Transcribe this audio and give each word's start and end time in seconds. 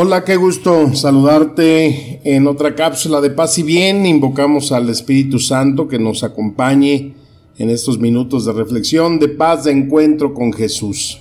Hola, 0.00 0.22
qué 0.22 0.36
gusto 0.36 0.94
saludarte 0.94 2.20
en 2.22 2.46
otra 2.46 2.76
cápsula 2.76 3.20
de 3.20 3.30
paz 3.30 3.58
y 3.58 3.64
bien. 3.64 4.06
Invocamos 4.06 4.70
al 4.70 4.88
Espíritu 4.90 5.40
Santo 5.40 5.88
que 5.88 5.98
nos 5.98 6.22
acompañe 6.22 7.16
en 7.56 7.68
estos 7.68 7.98
minutos 7.98 8.44
de 8.44 8.52
reflexión, 8.52 9.18
de 9.18 9.26
paz, 9.26 9.64
de 9.64 9.72
encuentro 9.72 10.34
con 10.34 10.52
Jesús. 10.52 11.20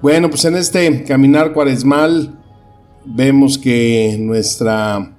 Bueno, 0.00 0.30
pues 0.30 0.46
en 0.46 0.56
este 0.56 1.04
caminar 1.04 1.52
cuaresmal 1.52 2.42
vemos 3.04 3.58
que 3.58 4.16
nuestra 4.18 5.14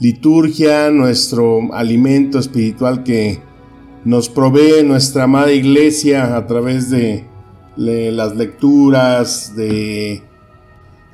liturgia, 0.00 0.90
nuestro 0.90 1.72
alimento 1.72 2.40
espiritual 2.40 3.04
que 3.04 3.38
nos 4.04 4.28
provee 4.28 4.82
nuestra 4.84 5.22
amada 5.22 5.52
iglesia 5.52 6.36
a 6.36 6.48
través 6.48 6.90
de 6.90 7.26
las 7.76 8.34
lecturas, 8.34 9.54
de 9.54 10.33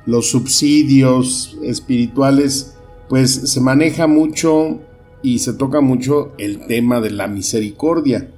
los 0.05 0.29
subsidios 0.29 1.57
espirituales, 1.63 2.75
pues 3.09 3.51
se 3.51 3.61
maneja 3.61 4.07
mucho 4.07 4.79
y 5.23 5.39
se 5.39 5.53
toca 5.53 5.81
mucho 5.81 6.31
el 6.37 6.65
tema 6.65 6.99
de 7.01 7.11
la 7.11 7.27
misericordia. 7.27 8.31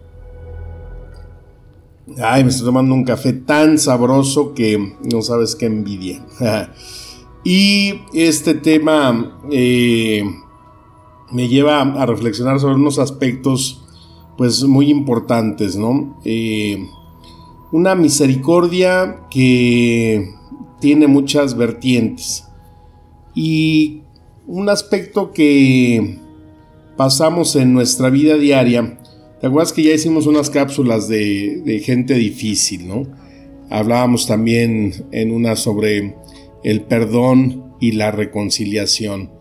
Ay, 2.21 2.43
me 2.43 2.49
estoy 2.49 2.65
tomando 2.65 2.93
un 2.93 3.05
café 3.05 3.33
tan 3.33 3.77
sabroso 3.77 4.53
que 4.53 4.95
no 5.09 5.21
sabes 5.21 5.55
qué 5.55 5.67
envidia. 5.67 6.25
y 7.43 8.01
este 8.13 8.55
tema 8.55 9.39
eh, 9.51 10.23
me 11.31 11.47
lleva 11.47 11.81
a 11.81 12.05
reflexionar 12.05 12.59
sobre 12.59 12.75
unos 12.75 12.99
aspectos 12.99 13.83
pues 14.37 14.63
muy 14.63 14.89
importantes, 14.89 15.75
¿no? 15.75 16.19
Eh, 16.25 16.89
una 17.71 17.95
misericordia 17.95 19.21
que 19.29 20.35
tiene 20.83 21.07
muchas 21.07 21.55
vertientes. 21.55 22.43
Y 23.33 24.01
un 24.45 24.67
aspecto 24.67 25.31
que 25.31 26.17
pasamos 26.97 27.55
en 27.55 27.71
nuestra 27.71 28.09
vida 28.09 28.35
diaria, 28.35 28.99
¿te 29.39 29.47
acuerdas 29.47 29.71
que 29.71 29.81
ya 29.81 29.93
hicimos 29.93 30.27
unas 30.27 30.49
cápsulas 30.49 31.07
de, 31.07 31.81
gente 31.85 32.15
difícil, 32.15 32.85
¿no? 32.85 33.07
Hablábamos 33.69 34.27
también 34.27 35.05
en 35.13 35.31
una 35.31 35.55
sobre 35.55 36.17
el 36.65 36.81
perdón 36.81 37.75
y 37.79 37.93
la 37.93 38.11
reconciliación, 38.11 39.31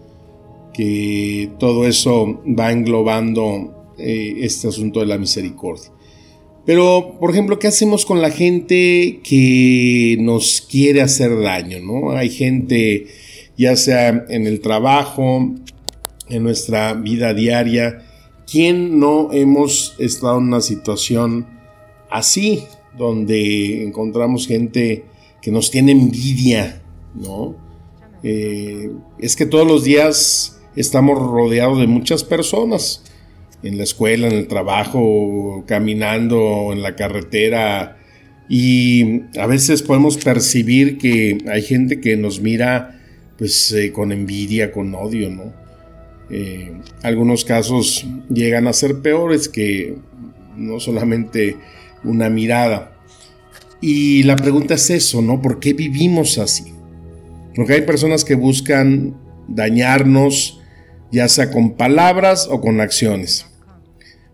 que 0.72 1.50
todo 1.58 1.88
eso 1.88 2.40
va 2.46 2.70
englobando 2.70 3.92
eh, 3.98 4.34
este 4.42 4.68
asunto 4.68 5.00
de 5.00 5.06
la 5.06 5.18
misericordia. 5.18 5.90
Pero, 6.64 7.16
por 7.18 7.30
ejemplo, 7.30 7.58
¿qué 7.58 7.66
hacemos 7.66 8.06
con 8.06 8.22
la 8.22 8.30
gente 8.30 9.20
que 9.24 10.16
nos 10.20 10.60
quiere 10.60 11.02
hacer 11.02 11.40
daño? 11.40 11.80
¿no? 11.80 12.12
Hay 12.12 12.30
gente, 12.30 13.06
ya 13.56 13.74
sea 13.74 14.26
en 14.28 14.46
el 14.46 14.60
trabajo, 14.60 15.50
en 16.28 16.42
nuestra 16.42 16.94
vida 16.94 17.34
diaria, 17.34 18.04
¿quién 18.50 19.00
no 19.00 19.32
hemos 19.32 19.96
estado 19.98 20.38
en 20.38 20.44
una 20.44 20.60
situación 20.60 21.46
así, 22.10 22.64
donde 22.96 23.82
encontramos 23.82 24.46
gente 24.46 25.04
que 25.40 25.50
nos 25.50 25.70
tiene 25.70 25.92
envidia, 25.92 26.82
¿no? 27.14 27.56
Eh, 28.22 28.92
es 29.18 29.34
que 29.34 29.46
todos 29.46 29.66
los 29.66 29.82
días 29.82 30.60
estamos 30.76 31.18
rodeados 31.18 31.80
de 31.80 31.88
muchas 31.88 32.22
personas 32.22 33.02
en 33.62 33.78
la 33.78 33.84
escuela, 33.84 34.26
en 34.28 34.34
el 34.34 34.48
trabajo, 34.48 35.64
caminando 35.66 36.70
en 36.72 36.82
la 36.82 36.96
carretera. 36.96 37.98
Y 38.48 39.22
a 39.38 39.46
veces 39.46 39.82
podemos 39.82 40.16
percibir 40.18 40.98
que 40.98 41.38
hay 41.50 41.62
gente 41.62 42.00
que 42.00 42.16
nos 42.16 42.40
mira 42.40 43.00
pues 43.38 43.72
eh, 43.72 43.92
con 43.92 44.12
envidia, 44.12 44.72
con 44.72 44.94
odio, 44.94 45.30
¿no? 45.30 45.52
Eh, 46.30 46.72
algunos 47.02 47.44
casos 47.44 48.06
llegan 48.30 48.66
a 48.66 48.72
ser 48.72 49.00
peores 49.00 49.48
que 49.48 49.96
no 50.56 50.80
solamente 50.80 51.56
una 52.04 52.30
mirada. 52.30 52.96
Y 53.80 54.22
la 54.22 54.36
pregunta 54.36 54.74
es 54.74 54.90
eso, 54.90 55.22
¿no? 55.22 55.42
¿Por 55.42 55.58
qué 55.60 55.72
vivimos 55.72 56.38
así? 56.38 56.72
Porque 57.54 57.74
hay 57.74 57.82
personas 57.82 58.24
que 58.24 58.34
buscan 58.34 59.16
dañarnos, 59.48 60.60
ya 61.10 61.28
sea 61.28 61.50
con 61.50 61.72
palabras 61.72 62.48
o 62.50 62.60
con 62.60 62.80
acciones. 62.80 63.46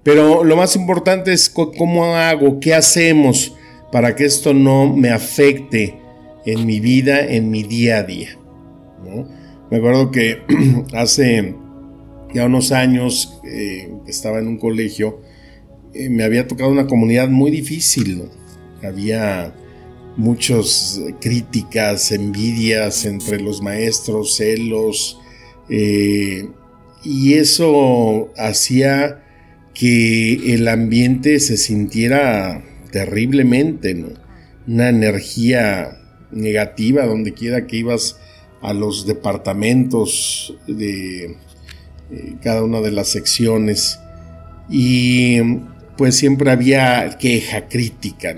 Pero 0.09 0.43
lo 0.43 0.57
más 0.57 0.75
importante 0.75 1.35
es 1.35 1.51
cómo 1.51 2.17
hago, 2.17 2.61
qué 2.61 2.73
hacemos 2.73 3.55
para 3.93 4.17
que 4.17 4.25
esto 4.25 4.55
no 4.55 4.97
me 4.97 5.11
afecte 5.11 5.99
en 6.47 6.65
mi 6.65 6.81
vida, 6.81 7.21
en 7.27 7.51
mi 7.51 7.63
día 7.63 7.99
a 7.99 8.03
día. 8.05 8.39
Me 9.71 9.77
acuerdo 9.77 10.11
que 10.11 10.39
hace 10.95 11.55
ya 12.33 12.47
unos 12.47 12.73
años 12.73 13.39
eh, 13.45 13.93
estaba 14.07 14.39
en 14.39 14.49
un 14.49 14.57
colegio, 14.57 15.21
eh, 15.93 16.09
me 16.09 16.25
había 16.25 16.49
tocado 16.49 16.71
una 16.71 16.87
comunidad 16.87 17.29
muy 17.29 17.51
difícil. 17.51 18.31
Había 18.83 19.55
muchas 20.17 21.03
críticas, 21.21 22.13
envidias 22.13 23.05
entre 23.05 23.43
los 23.43 23.61
maestros, 23.61 24.37
celos, 24.37 25.21
eh, 25.69 26.49
y 27.05 27.35
eso 27.35 28.33
hacía 28.39 29.23
que 29.79 30.55
el 30.55 30.67
ambiente 30.67 31.39
se 31.39 31.57
sintiera 31.57 32.65
terriblemente. 32.91 34.05
Una 34.67 34.89
energía 34.89 35.99
negativa 36.33 37.07
donde 37.07 37.33
quiera 37.33 37.67
que 37.67 37.77
ibas 37.77 38.17
a 38.61 38.73
los 38.73 39.07
departamentos 39.07 40.59
de 40.67 41.37
eh, 42.11 42.35
cada 42.43 42.65
una 42.65 42.81
de 42.81 42.91
las 42.91 43.09
secciones 43.09 44.01
y 44.69 45.41
pues 45.97 46.17
siempre 46.17 46.51
había 46.51 47.17
queja 47.19 47.69
crítica 47.69 48.35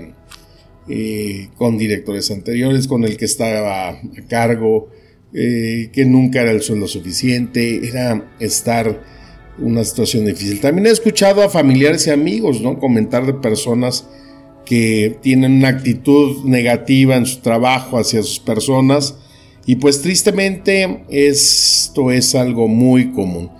eh, 0.87 1.49
con 1.55 1.77
directores 1.77 2.29
anteriores, 2.29 2.87
con 2.87 3.03
el 3.03 3.17
que 3.17 3.25
estaba 3.25 3.89
a 3.89 4.01
cargo, 4.29 4.89
eh, 5.33 5.89
que 5.91 6.05
nunca 6.05 6.41
era 6.41 6.51
el 6.51 6.61
sueldo 6.61 6.87
suficiente, 6.87 7.87
era 7.87 8.31
estar 8.39 9.20
una 9.59 9.83
situación 9.83 10.25
difícil. 10.25 10.59
También 10.59 10.87
he 10.87 10.91
escuchado 10.91 11.43
a 11.43 11.49
familiares 11.49 12.07
y 12.07 12.11
amigos, 12.11 12.61
¿no? 12.61 12.79
Comentar 12.79 13.25
de 13.25 13.33
personas 13.33 14.07
que 14.65 15.17
tienen 15.21 15.53
una 15.53 15.69
actitud 15.69 16.45
negativa 16.45 17.15
en 17.15 17.25
su 17.25 17.39
trabajo 17.41 17.97
hacia 17.97 18.21
sus 18.23 18.39
personas 18.39 19.15
y 19.65 19.75
pues 19.75 20.01
tristemente 20.01 21.03
esto 21.09 22.11
es 22.11 22.35
algo 22.35 22.67
muy 22.67 23.11
común. 23.11 23.51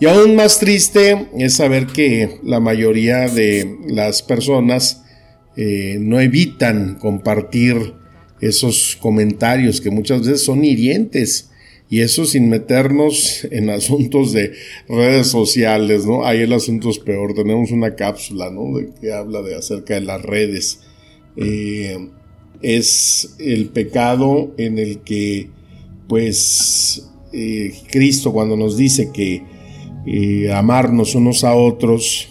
Y 0.00 0.06
aún 0.06 0.34
más 0.34 0.58
triste 0.58 1.28
es 1.38 1.54
saber 1.54 1.86
que 1.86 2.40
la 2.42 2.58
mayoría 2.58 3.28
de 3.28 3.76
las 3.86 4.22
personas 4.22 5.02
eh, 5.56 5.98
no 6.00 6.20
evitan 6.20 6.96
compartir 6.96 7.94
esos 8.40 8.96
comentarios 9.00 9.80
que 9.80 9.90
muchas 9.90 10.20
veces 10.22 10.44
son 10.44 10.64
hirientes 10.64 11.50
y 11.92 12.00
eso 12.00 12.24
sin 12.24 12.48
meternos 12.48 13.46
en 13.50 13.68
asuntos 13.68 14.32
de 14.32 14.54
redes 14.88 15.26
sociales, 15.26 16.06
¿no? 16.06 16.24
Ahí 16.24 16.40
el 16.40 16.54
asunto 16.54 16.88
es 16.88 16.98
peor. 16.98 17.34
Tenemos 17.34 17.70
una 17.70 17.94
cápsula, 17.96 18.48
¿no? 18.50 18.78
De 18.78 18.88
que 18.98 19.12
habla 19.12 19.42
de 19.42 19.56
acerca 19.56 19.92
de 19.92 20.00
las 20.00 20.22
redes. 20.22 20.80
Eh, 21.36 22.08
es 22.62 23.36
el 23.38 23.68
pecado 23.68 24.54
en 24.56 24.78
el 24.78 25.00
que, 25.00 25.50
pues, 26.08 27.10
eh, 27.30 27.74
Cristo 27.90 28.32
cuando 28.32 28.56
nos 28.56 28.78
dice 28.78 29.10
que 29.12 29.42
eh, 30.06 30.50
amarnos 30.50 31.14
unos 31.14 31.44
a 31.44 31.54
otros, 31.54 32.30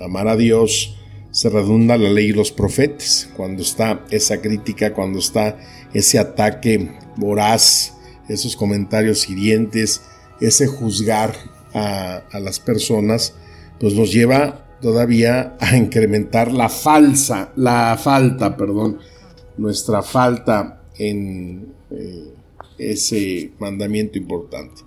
amar 0.00 0.26
a 0.26 0.38
Dios, 0.38 0.96
se 1.32 1.50
redunda 1.50 1.98
la 1.98 2.08
ley 2.08 2.28
y 2.28 2.32
los 2.32 2.50
profetas. 2.50 3.28
Cuando 3.36 3.60
está 3.62 4.06
esa 4.10 4.40
crítica, 4.40 4.94
cuando 4.94 5.18
está 5.18 5.58
ese 5.92 6.18
ataque 6.18 6.92
voraz, 7.18 7.92
esos 8.32 8.56
comentarios 8.56 9.28
hirientes, 9.28 10.02
ese 10.40 10.66
juzgar 10.66 11.34
a, 11.74 12.22
las 12.40 12.60
personas, 12.60 13.34
pues 13.78 13.94
nos 13.94 14.12
lleva 14.12 14.66
todavía 14.80 15.56
a 15.60 15.76
incrementar 15.76 16.52
la 16.52 16.68
falsa, 16.68 17.52
la 17.56 17.98
falta, 18.02 18.56
perdón, 18.56 18.98
nuestra 19.56 20.02
falta 20.02 20.82
en 20.98 21.66
eh, 21.90 22.34
ese 22.78 23.52
mandamiento 23.58 24.18
importante. 24.18 24.82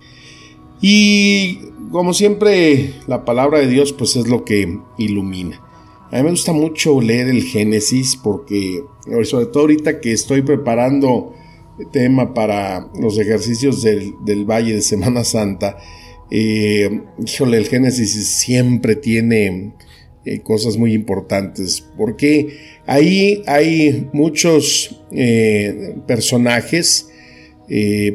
Y 0.80 1.58
como 1.90 2.12
siempre, 2.12 2.94
la 3.06 3.24
palabra 3.24 3.60
de 3.60 3.68
Dios 3.68 3.92
pues 3.92 4.16
es 4.16 4.28
lo 4.28 4.44
que 4.44 4.78
ilumina. 4.98 5.62
A 6.10 6.18
mí 6.18 6.22
me 6.22 6.30
gusta 6.30 6.52
mucho 6.52 7.00
leer 7.00 7.28
el 7.28 7.42
Génesis 7.42 8.16
porque, 8.16 8.82
sobre 9.24 9.46
todo 9.46 9.62
ahorita 9.62 10.00
que 10.00 10.12
estoy 10.12 10.42
preparando 10.42 11.34
tema 11.92 12.34
para 12.34 12.90
los 12.98 13.18
ejercicios 13.18 13.82
del, 13.82 14.44
Valle 14.44 14.74
de 14.74 14.82
Semana 14.82 15.24
Santa, 15.24 15.76
eh, 16.30 17.02
híjole, 17.24 17.58
el 17.58 17.66
Génesis 17.66 18.26
siempre 18.26 18.96
tiene 18.96 19.72
eh, 20.24 20.40
cosas 20.40 20.76
muy 20.76 20.92
importantes 20.92 21.86
porque 21.96 22.58
ahí 22.86 23.42
hay 23.46 24.08
muchos 24.12 25.02
eh, 25.12 25.96
personajes 26.06 27.08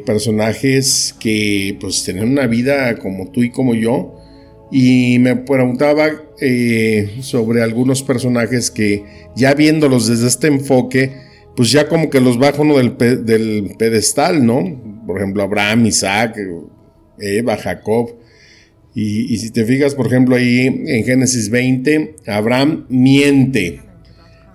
personajes 0.06 1.14
que 1.20 1.76
pues 1.78 2.04
tenían 2.04 2.30
una 2.30 2.46
vida 2.46 2.96
como 2.96 3.30
tú 3.30 3.42
y 3.42 3.50
como 3.50 3.74
yo. 3.74 4.16
Y 4.70 5.18
me 5.18 5.36
preguntaba 5.36 6.10
sobre 7.20 7.62
algunos 7.62 8.02
personajes 8.02 8.70
que 8.70 9.04
ya 9.36 9.52
viéndolos 9.52 10.06
desde 10.06 10.26
este 10.26 10.46
enfoque, 10.46 11.12
pues 11.56 11.70
ya 11.70 11.88
como 11.88 12.10
que 12.10 12.20
los 12.20 12.38
bajo 12.38 12.62
uno 12.62 12.76
del, 12.78 12.92
pedestal, 13.78 14.44
¿no? 14.44 15.02
Por 15.06 15.18
ejemplo, 15.18 15.42
Abraham, 15.42 15.86
Isaac, 15.86 16.36
Eva, 17.18 17.56
Jacob. 17.56 18.14
Y, 18.94 19.32
y, 19.32 19.38
si 19.38 19.50
te 19.50 19.64
fijas, 19.64 19.94
por 19.94 20.06
ejemplo, 20.06 20.36
ahí 20.36 20.66
en 20.66 21.04
Génesis 21.04 21.48
20, 21.50 22.16
Abraham 22.26 22.86
miente 22.88 23.80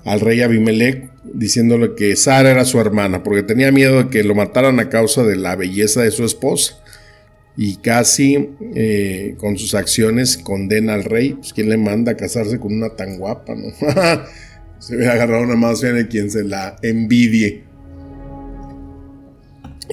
al 0.06 0.20
rey 0.20 0.42
Abimelech 0.42 1.10
diciéndole 1.34 1.96
que 1.96 2.16
Sara 2.16 2.52
era 2.52 2.66
su 2.66 2.80
hermana, 2.80 3.24
porque 3.24 3.44
tenía 3.44 3.72
miedo 3.72 4.04
de 4.04 4.10
que 4.10 4.24
lo 4.24 4.36
mataran 4.36 4.80
a 4.80 4.90
causa 4.90 5.24
de 5.24 5.36
la 5.36 5.56
belleza 5.56 6.02
de 6.02 6.12
su 6.12 6.24
esposa. 6.24 6.82
Y 7.60 7.78
casi 7.78 8.50
eh, 8.76 9.34
con 9.38 9.58
sus 9.58 9.74
acciones 9.74 10.38
condena 10.38 10.94
al 10.94 11.04
rey. 11.04 11.34
Pues, 11.34 11.54
¿Quién 11.54 11.70
le 11.70 11.78
manda 11.78 12.12
a 12.12 12.16
casarse 12.16 12.60
con 12.60 12.72
una 12.72 12.90
tan 12.90 13.18
guapa? 13.18 13.56
¿no? 13.56 13.74
se 14.80 14.96
ve 14.96 15.08
agarrado 15.08 15.44
una 15.44 15.56
más 15.56 15.82
bien 15.82 15.96
de 15.96 16.08
quien 16.08 16.30
se 16.30 16.44
la 16.44 16.78
envidie. 16.82 17.64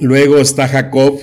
Luego 0.00 0.38
está 0.38 0.68
Jacob. 0.68 1.20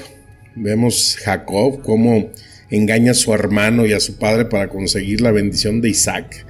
Vemos 0.55 1.17
Jacob 1.23 1.81
cómo 1.81 2.29
engaña 2.69 3.11
a 3.11 3.15
su 3.15 3.33
hermano 3.33 3.85
y 3.85 3.93
a 3.93 3.99
su 3.99 4.17
padre 4.17 4.45
para 4.45 4.69
conseguir 4.69 5.21
la 5.21 5.31
bendición 5.31 5.81
de 5.81 5.89
Isaac. 5.89 6.45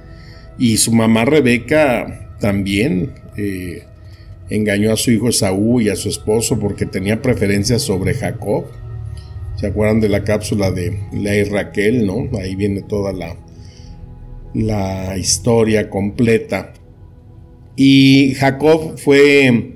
Y 0.58 0.76
su 0.76 0.92
mamá 0.92 1.24
Rebeca 1.24 2.36
también 2.40 3.12
eh, 3.36 3.84
engañó 4.50 4.92
a 4.92 4.96
su 4.96 5.10
hijo 5.10 5.32
Saúl 5.32 5.82
y 5.82 5.88
a 5.88 5.96
su 5.96 6.08
esposo 6.08 6.58
porque 6.58 6.86
tenía 6.86 7.22
preferencia 7.22 7.78
sobre 7.78 8.14
Jacob. 8.14 8.66
¿Se 9.56 9.66
acuerdan 9.66 10.00
de 10.00 10.08
la 10.08 10.24
cápsula 10.24 10.70
de 10.70 10.98
Lea 11.12 11.36
y 11.36 11.44
Raquel? 11.44 12.06
¿no? 12.06 12.28
Ahí 12.38 12.54
viene 12.54 12.82
toda 12.82 13.12
la, 13.12 13.36
la 14.54 15.16
historia 15.16 15.90
completa. 15.90 16.72
Y 17.84 18.34
Jacob 18.34 18.96
fue 18.96 19.72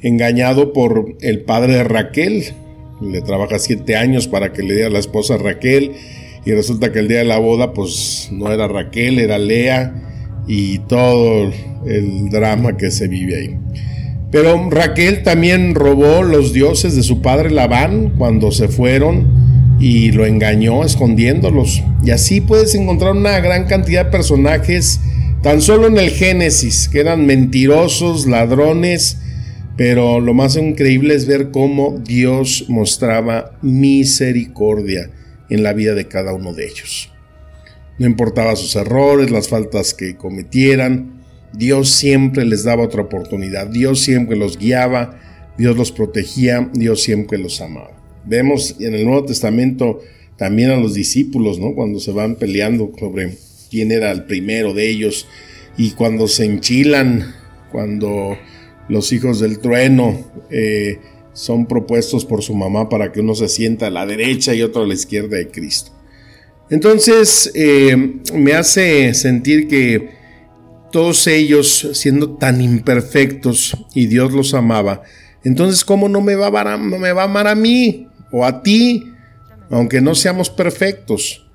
engañado 0.00 0.72
por 0.72 1.16
el 1.20 1.40
padre 1.40 1.74
de 1.74 1.84
Raquel. 1.84 2.54
Le 3.02 3.20
trabaja 3.20 3.58
siete 3.58 3.96
años 3.96 4.28
para 4.28 4.54
que 4.54 4.62
le 4.62 4.72
diera 4.72 4.86
a 4.86 4.90
la 4.90 4.98
esposa 4.98 5.36
Raquel. 5.36 5.92
Y 6.46 6.52
resulta 6.52 6.90
que 6.90 7.00
el 7.00 7.08
día 7.08 7.18
de 7.18 7.26
la 7.26 7.36
boda, 7.36 7.74
pues 7.74 8.30
no 8.32 8.50
era 8.50 8.66
Raquel, 8.66 9.18
era 9.18 9.38
Lea 9.38 9.92
y 10.48 10.78
todo 10.78 11.52
el 11.84 12.30
drama 12.30 12.78
que 12.78 12.90
se 12.90 13.08
vive 13.08 13.36
ahí. 13.36 13.58
Pero 14.30 14.70
Raquel 14.70 15.22
también 15.22 15.74
robó 15.74 16.22
los 16.22 16.54
dioses 16.54 16.96
de 16.96 17.02
su 17.02 17.20
padre 17.20 17.50
Labán 17.50 18.14
cuando 18.16 18.52
se 18.52 18.68
fueron 18.68 19.76
y 19.78 20.12
lo 20.12 20.24
engañó 20.24 20.82
escondiéndolos. 20.82 21.82
Y 22.02 22.10
así 22.10 22.40
puedes 22.40 22.74
encontrar 22.74 23.12
una 23.12 23.38
gran 23.40 23.66
cantidad 23.66 24.06
de 24.06 24.12
personajes 24.12 24.98
tan 25.42 25.62
solo 25.62 25.86
en 25.86 25.98
el 25.98 26.10
Génesis, 26.10 26.88
que 26.88 27.00
eran 27.00 27.26
mentirosos, 27.26 28.26
ladrones, 28.26 29.18
pero 29.76 30.20
lo 30.20 30.34
más 30.34 30.56
increíble 30.56 31.14
es 31.14 31.26
ver 31.26 31.50
cómo 31.50 31.98
Dios 31.98 32.66
mostraba 32.68 33.58
misericordia 33.62 35.10
en 35.48 35.62
la 35.62 35.72
vida 35.72 35.94
de 35.94 36.06
cada 36.06 36.34
uno 36.34 36.52
de 36.52 36.66
ellos. 36.66 37.10
No 37.98 38.06
importaba 38.06 38.56
sus 38.56 38.76
errores, 38.76 39.30
las 39.30 39.48
faltas 39.48 39.94
que 39.94 40.16
cometieran, 40.16 41.20
Dios 41.52 41.90
siempre 41.90 42.44
les 42.44 42.64
daba 42.64 42.84
otra 42.84 43.02
oportunidad, 43.02 43.66
Dios 43.66 44.00
siempre 44.00 44.36
los 44.36 44.58
guiaba, 44.58 45.18
Dios 45.58 45.76
los 45.76 45.92
protegía, 45.92 46.70
Dios 46.72 47.02
siempre 47.02 47.38
los 47.38 47.60
amaba. 47.60 47.90
Vemos 48.24 48.76
en 48.78 48.94
el 48.94 49.04
Nuevo 49.04 49.24
Testamento 49.24 50.00
también 50.36 50.70
a 50.70 50.76
los 50.76 50.94
discípulos, 50.94 51.58
¿no? 51.58 51.74
Cuando 51.74 51.98
se 52.00 52.12
van 52.12 52.36
peleando 52.36 52.92
sobre 52.98 53.36
quién 53.70 53.92
era 53.92 54.10
el 54.10 54.24
primero 54.24 54.74
de 54.74 54.90
ellos 54.90 55.26
y 55.76 55.92
cuando 55.92 56.28
se 56.28 56.44
enchilan, 56.44 57.34
cuando 57.70 58.36
los 58.88 59.12
hijos 59.12 59.40
del 59.40 59.60
trueno 59.60 60.30
eh, 60.50 60.98
son 61.32 61.66
propuestos 61.66 62.24
por 62.24 62.42
su 62.42 62.54
mamá 62.54 62.88
para 62.88 63.12
que 63.12 63.20
uno 63.20 63.34
se 63.34 63.48
sienta 63.48 63.86
a 63.86 63.90
la 63.90 64.04
derecha 64.04 64.54
y 64.54 64.62
otro 64.62 64.82
a 64.82 64.86
la 64.86 64.94
izquierda 64.94 65.36
de 65.36 65.48
Cristo. 65.48 65.92
Entonces 66.68 67.50
eh, 67.54 67.96
me 68.34 68.52
hace 68.52 69.14
sentir 69.14 69.68
que 69.68 70.10
todos 70.92 71.26
ellos 71.28 71.90
siendo 71.94 72.36
tan 72.36 72.60
imperfectos 72.60 73.76
y 73.94 74.06
Dios 74.06 74.32
los 74.32 74.54
amaba, 74.54 75.02
entonces 75.44 75.84
¿cómo 75.84 76.08
no 76.08 76.20
me 76.20 76.34
va 76.34 76.48
a 76.48 76.76
me 76.76 77.12
va 77.12 77.22
a, 77.22 77.24
amar 77.24 77.46
a 77.46 77.54
mí 77.54 78.08
o 78.32 78.44
a 78.44 78.62
ti, 78.62 79.12
aunque 79.70 80.00
no 80.00 80.14
seamos 80.14 80.50
perfectos? 80.50 81.49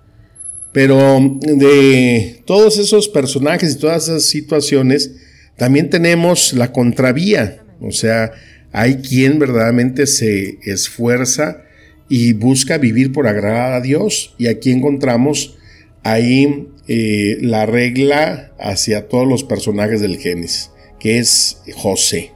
Pero 0.76 1.40
de 1.40 2.42
todos 2.44 2.78
esos 2.80 3.08
personajes 3.08 3.72
y 3.72 3.80
todas 3.80 4.10
esas 4.10 4.24
situaciones, 4.24 5.10
también 5.56 5.90
tenemos 5.90 6.52
la 6.52 6.74
contravía, 6.74 7.64
o 7.80 7.94
sea, 7.94 8.34
hay 8.74 8.98
quien 8.98 9.40
verdaderamente 9.40 10.06
se 10.06 10.60
esfuerza 10.64 11.62
y 12.10 12.34
busca 12.34 12.78
vivir 12.78 13.14
por 13.14 13.26
agradar 13.26 13.72
a 13.72 13.80
Dios. 13.80 14.36
Y 14.38 14.48
aquí 14.48 14.70
encontramos 14.70 15.58
ahí 16.04 16.68
eh, 16.90 17.38
la 17.40 17.66
regla 17.66 18.52
hacia 18.60 19.08
todos 19.08 19.30
los 19.30 19.46
personajes 19.46 20.02
del 20.02 20.18
Génesis, 20.18 20.72
que 21.00 21.20
es 21.20 21.62
José. 21.74 22.34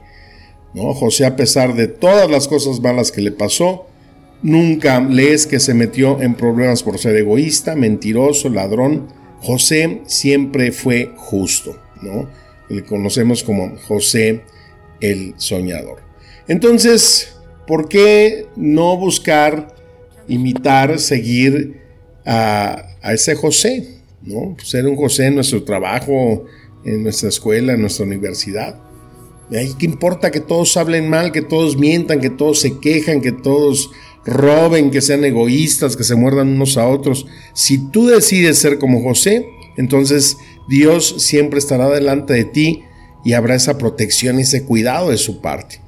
¿no? 0.72 0.94
José, 0.94 1.26
a 1.26 1.36
pesar 1.36 1.74
de 1.74 1.88
todas 1.88 2.30
las 2.30 2.48
cosas 2.48 2.80
malas 2.80 3.12
que 3.12 3.20
le 3.20 3.32
pasó, 3.32 3.89
nunca 4.42 5.00
lees 5.00 5.46
que 5.46 5.60
se 5.60 5.74
metió 5.74 6.20
en 6.20 6.34
problemas 6.34 6.82
por 6.82 6.98
ser 6.98 7.16
egoísta, 7.16 7.74
mentiroso, 7.74 8.48
ladrón. 8.48 9.08
José 9.40 10.02
siempre 10.06 10.72
fue 10.72 11.12
justo, 11.16 11.76
¿no? 12.02 12.28
Le 12.68 12.84
conocemos 12.84 13.42
como 13.42 13.76
José 13.88 14.42
el 15.00 15.34
soñador. 15.36 16.02
Entonces, 16.46 17.36
¿por 17.66 17.88
qué 17.88 18.46
no 18.56 18.96
buscar 18.96 19.74
imitar, 20.28 20.98
seguir 20.98 21.80
a, 22.24 22.84
ese 23.02 23.34
José? 23.34 24.00
¿no? 24.22 24.56
Ser 24.62 24.86
un 24.86 24.96
José 24.96 25.26
en 25.26 25.36
nuestro 25.36 25.64
trabajo, 25.64 26.44
en 26.84 27.02
nuestra 27.02 27.28
escuela, 27.28 27.72
en 27.72 27.80
nuestra 27.80 28.04
universidad. 28.04 28.78
¿Qué 29.50 29.86
importa 29.86 30.30
que 30.30 30.40
todos 30.40 30.76
hablen 30.76 31.08
mal, 31.08 31.32
que 31.32 31.42
todos 31.42 31.76
mientan, 31.76 32.20
que 32.20 32.30
todos 32.30 32.60
se 32.60 32.78
quejan, 32.78 33.20
que 33.20 33.32
todos 33.32 33.90
roben, 34.24 34.90
que 34.90 35.00
sean 35.00 35.24
egoístas, 35.24 35.96
que 35.96 36.04
se 36.04 36.14
muerdan 36.14 36.48
unos 36.48 36.76
a 36.76 36.86
otros? 36.86 37.26
Si 37.54 37.78
tú 37.90 38.06
decides 38.06 38.58
ser 38.58 38.78
como 38.78 39.02
José, 39.02 39.46
entonces 39.76 40.36
Dios 40.68 41.16
siempre 41.18 41.58
estará 41.58 41.88
delante 41.88 42.34
de 42.34 42.44
ti 42.44 42.82
y 43.24 43.32
habrá 43.32 43.54
esa 43.54 43.78
protección 43.78 44.38
y 44.38 44.42
ese 44.42 44.64
cuidado 44.64 45.10
de 45.10 45.18
su 45.18 45.40
parte. 45.40 45.80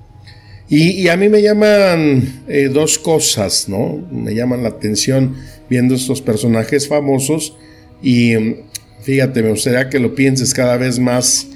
Y, 0.69 1.09
a 1.09 1.19
mí 1.19 1.29
me 1.29 1.43
llaman 1.43 2.45
eh, 2.49 2.71
dos 2.73 2.99
cosas, 2.99 3.69
¿no? 3.69 4.03
Me 4.11 4.35
llaman 4.35 4.62
la 4.62 4.71
atención 4.71 5.37
viendo 5.69 5.95
estos 5.95 6.23
personajes 6.23 6.89
famosos 6.89 7.55
y 8.03 8.35
mm, 8.35 8.55
fíjate, 9.03 9.43
me 9.43 9.51
gustaría 9.51 9.91
que 9.91 9.99
lo 9.99 10.15
pienses 10.15 10.55
cada 10.55 10.79
vez 10.79 10.99
más 10.99 11.47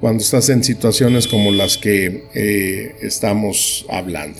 cuando 0.00 0.22
estás 0.22 0.48
en 0.48 0.62
situaciones 0.62 1.26
como 1.26 1.50
las 1.50 1.76
que 1.76 2.24
eh, 2.34 2.94
estamos 3.02 3.84
hablando. 3.88 4.38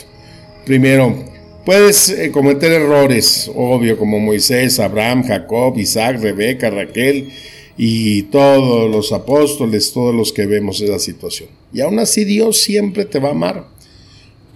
Primero, 0.65 1.25
puedes 1.65 2.09
eh, 2.09 2.31
cometer 2.31 2.71
errores, 2.71 3.49
obvio, 3.53 3.97
como 3.97 4.19
Moisés, 4.19 4.79
Abraham, 4.79 5.23
Jacob, 5.23 5.77
Isaac, 5.77 6.19
Rebeca, 6.21 6.69
Raquel 6.69 7.29
y 7.77 8.23
todos 8.23 8.89
los 8.89 9.11
apóstoles, 9.11 9.91
todos 9.93 10.13
los 10.13 10.31
que 10.31 10.45
vemos 10.45 10.81
esa 10.81 10.99
situación. 10.99 11.49
Y 11.73 11.81
aún 11.81 11.99
así 11.99 12.23
Dios 12.23 12.61
siempre 12.61 13.05
te 13.05 13.19
va 13.19 13.29
a 13.29 13.31
amar. 13.31 13.67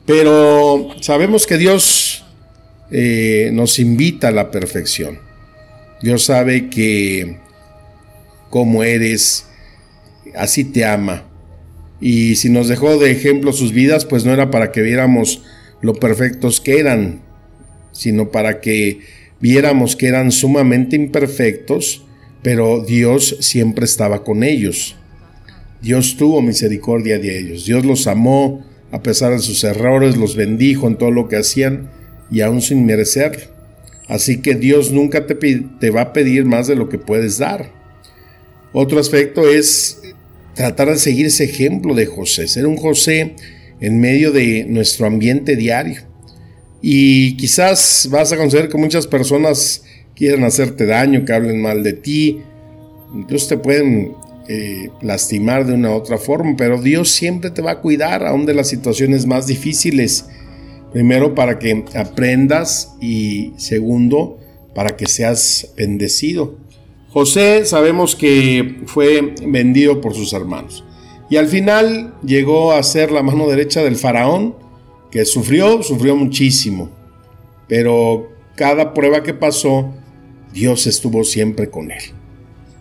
Pero 0.06 0.90
sabemos 1.02 1.46
que 1.46 1.58
Dios 1.58 2.24
eh, 2.92 3.50
nos 3.54 3.80
invita 3.80 4.30
a 4.30 4.32
la 4.32 4.52
perfección. 4.52 5.20
Dios 6.02 6.24
sabe 6.24 6.70
que 6.70 7.38
como 8.50 8.84
eres, 8.84 9.48
así 10.36 10.64
te 10.64 10.86
ama. 10.86 11.24
Y 12.00 12.36
si 12.36 12.50
nos 12.50 12.68
dejó 12.68 12.98
de 12.98 13.12
ejemplo 13.12 13.52
sus 13.52 13.74
vidas, 13.74 14.06
pues 14.06 14.24
no 14.24 14.32
era 14.32 14.52
para 14.52 14.72
que 14.72 14.82
viéramos 14.82 15.42
lo 15.82 15.94
perfectos 15.94 16.62
que 16.62 16.80
eran, 16.80 17.22
sino 17.92 18.32
para 18.32 18.62
que 18.62 19.00
viéramos 19.40 19.96
que 19.96 20.08
eran 20.08 20.32
sumamente 20.32 20.96
imperfectos, 20.96 22.04
pero 22.42 22.84
Dios 22.84 23.38
siempre 23.40 23.86
estaba 23.86 24.24
con 24.24 24.44
ellos. 24.44 24.96
Dios 25.82 26.18
tuvo 26.18 26.42
misericordia 26.42 27.20
de 27.20 27.38
ellos, 27.38 27.66
Dios 27.66 27.86
los 27.86 28.08
amó 28.08 28.66
a 28.92 29.04
pesar 29.04 29.34
de 29.34 29.40
sus 29.40 29.64
errores, 29.64 30.18
los 30.18 30.36
bendijo 30.36 30.88
en 30.88 30.98
todo 30.98 31.12
lo 31.12 31.28
que 31.28 31.38
hacían 31.38 31.90
y 32.32 32.42
aún 32.42 32.62
sin 32.62 32.86
merecer. 32.86 33.50
Así 34.08 34.42
que 34.42 34.56
Dios 34.56 34.92
nunca 34.92 35.28
te, 35.28 35.36
te 35.36 35.90
va 35.90 36.02
a 36.02 36.14
pedir 36.14 36.46
más 36.46 36.68
de 36.68 36.76
lo 36.76 36.88
que 36.88 36.98
puedes 36.98 37.38
dar. 37.38 37.70
Otro 38.72 39.00
aspecto 39.00 39.48
es 39.50 40.02
tratar 40.54 40.90
de 40.90 40.98
seguir 40.98 41.26
ese 41.26 41.44
ejemplo 41.44 41.94
de 41.94 42.06
José, 42.06 42.48
ser 42.48 42.66
un 42.66 42.78
José 42.78 43.36
en 43.80 44.00
medio 44.00 44.32
de 44.32 44.66
nuestro 44.68 45.06
ambiente 45.06 45.56
diario. 45.56 46.02
Y 46.82 47.36
quizás 47.38 48.08
vas 48.12 48.32
a 48.32 48.38
conocer 48.38 48.70
que 48.70 48.78
muchas 48.78 49.08
personas 49.08 49.84
quieren 50.16 50.44
hacerte 50.44 50.86
daño, 50.86 51.26
que 51.26 51.34
hablen 51.34 51.62
mal 51.62 51.84
de 51.84 51.94
ti, 51.94 52.42
incluso 53.14 53.48
te 53.50 53.58
pueden 53.58 54.14
eh, 54.48 54.90
lastimar 55.02 55.66
de 55.66 55.74
una 55.74 55.92
u 55.92 55.94
otra 55.94 56.18
forma, 56.18 56.56
pero 56.58 56.82
Dios 56.82 57.10
siempre 57.10 57.52
te 57.52 57.62
va 57.62 57.72
a 57.72 57.82
cuidar 57.82 58.26
aún 58.26 58.46
de 58.46 58.54
las 58.54 58.70
situaciones 58.70 59.26
más 59.26 59.48
difíciles. 59.48 60.26
Primero 60.94 61.36
para 61.36 61.60
que 61.60 61.84
aprendas 61.96 62.94
y 63.02 63.54
segundo 63.58 64.40
para 64.74 64.96
que 64.96 65.08
seas 65.08 65.74
bendecido. 65.76 66.58
José 67.10 67.66
sabemos 67.66 68.16
que 68.16 68.82
fue 68.86 69.34
vendido 69.46 70.02
por 70.02 70.14
sus 70.14 70.34
hermanos 70.34 70.84
y 71.30 71.38
al 71.38 71.48
final 71.48 72.14
llegó 72.24 72.72
a 72.72 72.84
ser 72.84 73.12
la 73.12 73.24
mano 73.24 73.48
derecha 73.48 73.84
del 73.84 73.96
faraón 73.96 74.56
que 75.12 75.26
sufrió, 75.26 75.84
sufrió 75.84 76.16
muchísimo, 76.16 76.90
pero 77.68 78.30
cada 78.56 78.94
prueba 78.94 79.24
que 79.24 79.34
pasó, 79.34 79.94
Dios 80.54 80.88
estuvo 80.88 81.24
siempre 81.24 81.70
con 81.70 81.92
él. 81.92 82.04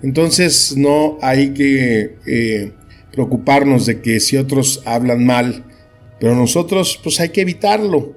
Entonces 0.02 0.76
no 0.76 1.18
hay 1.22 1.52
que 1.52 2.16
eh, 2.26 2.72
preocuparnos 3.12 3.86
de 3.86 4.00
que 4.00 4.20
si 4.20 4.36
otros 4.36 4.82
hablan 4.84 5.24
mal, 5.24 5.64
pero 6.20 6.34
nosotros 6.34 7.00
pues 7.02 7.20
hay 7.20 7.30
que 7.30 7.42
evitarlo. 7.42 8.14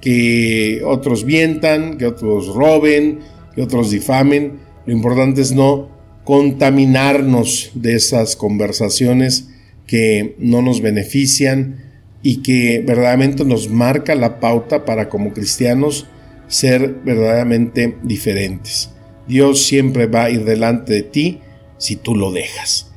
Que 0.00 0.82
otros 0.84 1.24
mientan, 1.24 1.96
que 1.96 2.06
otros 2.06 2.48
roben, 2.48 3.20
que 3.54 3.62
otros 3.62 3.90
difamen. 3.90 4.58
Lo 4.84 4.92
importante 4.92 5.42
es 5.42 5.52
no 5.52 5.88
contaminarnos 6.24 7.72
de 7.74 7.94
esas 7.94 8.36
conversaciones 8.36 9.48
que 9.86 10.36
no 10.38 10.62
nos 10.62 10.80
benefician 10.80 11.82
y 12.22 12.42
que 12.42 12.82
verdaderamente 12.86 13.44
nos 13.44 13.68
marca 13.68 14.14
la 14.14 14.38
pauta 14.38 14.84
para 14.84 15.08
como 15.08 15.32
cristianos 15.32 16.06
ser 16.46 17.00
verdaderamente 17.04 17.96
diferentes. 18.02 18.90
Dios 19.26 19.64
siempre 19.64 20.06
va 20.06 20.24
a 20.24 20.30
ir 20.30 20.44
delante 20.44 20.92
de 20.92 21.02
ti 21.02 21.40
si 21.78 21.96
tú 21.96 22.14
lo 22.14 22.30
dejas. 22.30 22.92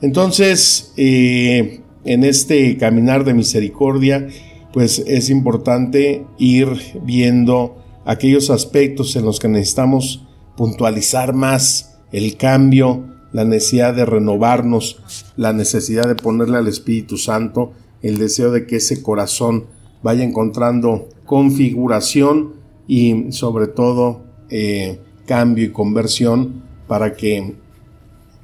Entonces, 0.00 0.92
eh, 0.96 1.80
en 2.04 2.24
este 2.24 2.76
caminar 2.76 3.24
de 3.24 3.34
misericordia, 3.34 4.28
pues 4.72 5.02
es 5.06 5.30
importante 5.30 6.24
ir 6.38 6.68
viendo 7.02 7.82
aquellos 8.04 8.50
aspectos 8.50 9.16
en 9.16 9.24
los 9.24 9.40
que 9.40 9.48
necesitamos 9.48 10.26
puntualizar 10.56 11.32
más 11.32 11.93
el 12.14 12.36
cambio, 12.36 13.02
la 13.32 13.44
necesidad 13.44 13.92
de 13.92 14.06
renovarnos, 14.06 15.02
la 15.36 15.52
necesidad 15.52 16.06
de 16.06 16.14
ponerle 16.14 16.58
al 16.58 16.68
Espíritu 16.68 17.18
Santo 17.18 17.72
el 18.02 18.18
deseo 18.18 18.52
de 18.52 18.66
que 18.66 18.76
ese 18.76 19.02
corazón 19.02 19.64
vaya 20.00 20.22
encontrando 20.22 21.08
configuración 21.26 22.52
y 22.86 23.32
sobre 23.32 23.66
todo 23.66 24.22
eh, 24.48 25.00
cambio 25.26 25.64
y 25.64 25.72
conversión 25.72 26.62
para 26.86 27.14
que 27.14 27.56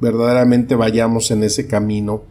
verdaderamente 0.00 0.74
vayamos 0.74 1.30
en 1.30 1.44
ese 1.44 1.68
camino, 1.68 2.24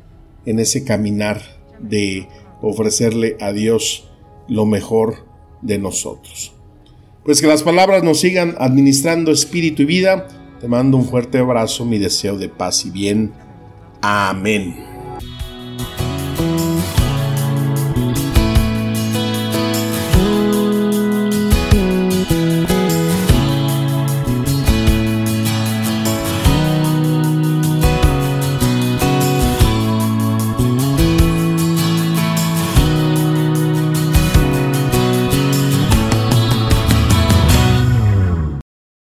en 0.46 0.60
ese 0.60 0.84
caminar 0.84 1.42
de 1.80 2.28
ofrecerle 2.62 3.38
a 3.40 3.54
Dios 3.54 4.10
lo 4.50 4.66
mejor 4.66 5.16
de 5.62 5.78
nosotros. 5.78 6.52
Pues 7.24 7.40
que 7.40 7.48
las 7.48 7.64
palabras 7.64 8.04
nos 8.04 8.20
sigan 8.20 8.56
administrando 8.60 9.32
espíritu 9.32 9.84
y 9.84 9.86
vida. 9.86 10.28
Te 10.60 10.68
mando 10.68 10.98
un 10.98 11.06
fuerte 11.06 11.38
abrazo, 11.38 11.86
mi 11.86 11.98
deseo 11.98 12.38
de 12.38 12.50
paz 12.50 12.86
y 12.86 12.90
bien. 12.90 13.32
Amén. 14.02 14.89